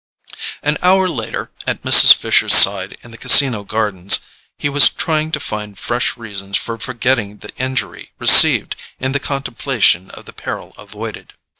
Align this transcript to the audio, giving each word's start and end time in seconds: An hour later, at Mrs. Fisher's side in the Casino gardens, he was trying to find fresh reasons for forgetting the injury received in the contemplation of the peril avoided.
An 0.63 0.79
hour 0.81 1.07
later, 1.07 1.51
at 1.67 1.83
Mrs. 1.83 2.11
Fisher's 2.11 2.55
side 2.55 2.97
in 3.03 3.11
the 3.11 3.19
Casino 3.19 3.63
gardens, 3.63 4.21
he 4.57 4.67
was 4.67 4.89
trying 4.89 5.31
to 5.31 5.39
find 5.39 5.77
fresh 5.77 6.17
reasons 6.17 6.57
for 6.57 6.79
forgetting 6.79 7.37
the 7.37 7.55
injury 7.57 8.11
received 8.17 8.75
in 8.97 9.11
the 9.11 9.19
contemplation 9.19 10.09
of 10.09 10.25
the 10.25 10.33
peril 10.33 10.73
avoided. 10.75 11.33